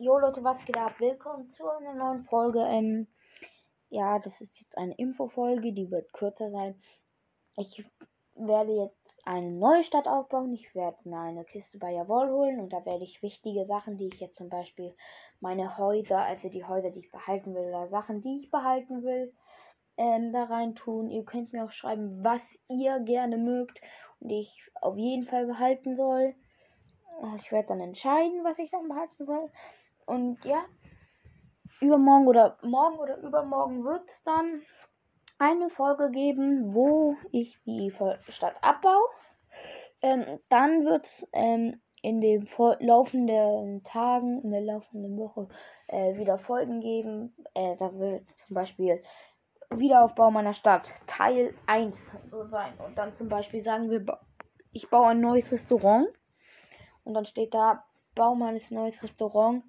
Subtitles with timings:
[0.00, 1.00] Jo Leute, was geht ab?
[1.00, 2.60] Willkommen zu einer neuen Folge.
[2.60, 3.08] Ähm,
[3.90, 6.80] ja, das ist jetzt eine Infofolge, die wird kürzer sein.
[7.56, 7.84] Ich
[8.36, 10.52] werde jetzt eine neue Stadt aufbauen.
[10.52, 14.06] Ich werde mir eine Kiste bei Jawohl holen und da werde ich wichtige Sachen, die
[14.06, 14.94] ich jetzt zum Beispiel
[15.40, 19.34] meine Häuser, also die Häuser, die ich behalten will, oder Sachen, die ich behalten will,
[19.96, 21.10] ähm, da rein tun.
[21.10, 23.80] Ihr könnt mir auch schreiben, was ihr gerne mögt
[24.20, 26.36] und ich auf jeden Fall behalten soll.
[27.38, 29.50] Ich werde dann entscheiden, was ich dann behalten soll.
[30.08, 30.64] Und ja,
[31.80, 34.62] übermorgen oder morgen oder übermorgen wird es dann
[35.38, 37.92] eine Folge geben, wo ich die
[38.30, 39.04] Stadt abbaue.
[40.00, 42.48] Ähm, dann wird es ähm, in den
[42.80, 45.48] laufenden Tagen, in der laufenden Woche
[45.88, 47.34] äh, wieder Folgen geben.
[47.52, 49.02] Äh, da wird zum Beispiel
[49.68, 51.94] Wiederaufbau meiner Stadt Teil 1
[52.30, 52.72] so sein.
[52.78, 54.06] Und dann zum Beispiel sagen wir,
[54.72, 56.08] ich baue ein neues Restaurant.
[57.04, 59.62] Und dann steht da, Bau meines neues Restaurant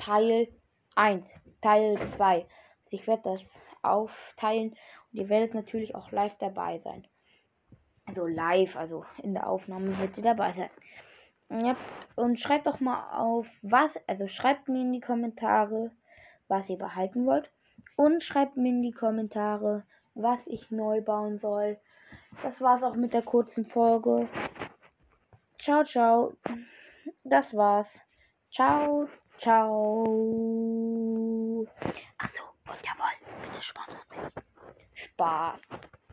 [0.00, 0.48] Teil
[0.96, 1.24] 1,
[1.62, 2.46] Teil 2.
[2.90, 3.42] Ich werde das
[3.82, 4.70] aufteilen
[5.12, 7.06] und ihr werdet natürlich auch live dabei sein.
[8.06, 10.70] Also live, also in der Aufnahme wird ihr dabei sein.
[11.62, 11.76] Ja,
[12.16, 15.90] und schreibt doch mal auf, was, also schreibt mir in die Kommentare,
[16.48, 17.50] was ihr behalten wollt.
[17.96, 21.78] Und schreibt mir in die Kommentare, was ich neu bauen soll.
[22.42, 24.28] Das war's auch mit der kurzen Folge.
[25.58, 26.32] Ciao, ciao.
[27.24, 27.88] Das war's.
[28.50, 29.08] Ciao.
[29.40, 30.04] Ciao.
[32.18, 34.32] Achso, und jawohl, bitte sponsert mich.
[34.94, 35.60] Spaß.